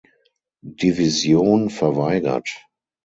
Division 0.77 1.69
verweigert. 1.69 2.65